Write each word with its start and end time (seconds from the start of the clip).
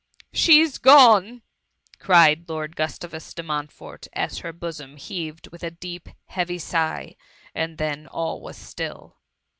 "She 0.33 0.65
's 0.65 0.79
gone 0.79 1.23
!^ 0.79 1.23
cried 1.99 2.49
Lord 2.49 2.75
Gustavus 2.75 3.35
de 3.35 3.43
Montfort, 3.43 4.07
as 4.13 4.39
her 4.39 4.51
bosom 4.51 4.97
heaved 4.97 5.49
with 5.51 5.63
a 5.63 5.69
deep, 5.69 6.09
heavy 6.25 6.57
sigh, 6.57 7.15
and 7.53 7.77
then 7.77 8.07
all 8.07 8.41
was 8.41 8.57
still. 8.57 9.19